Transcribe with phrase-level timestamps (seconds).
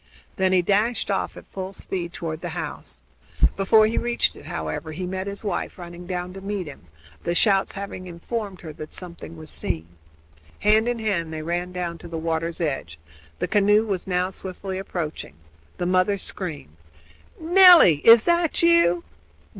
[0.35, 3.01] Then he dashed off at full speed toward the house.
[3.55, 6.87] Before he reached it however, he met his wife running down to meet him,
[7.23, 9.85] the shouts having informed her that something was seen.
[10.61, 12.97] Hand in hand they ran down to the water's edge.
[13.37, 15.35] The canoe was now swiftly approaching.
[15.77, 16.77] The mother screamed:
[17.39, 17.97] "Nelly!
[17.97, 19.03] is that you?"